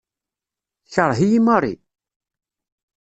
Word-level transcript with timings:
Tekṛeh-iyi 0.83 1.39
Marie? 1.45 1.79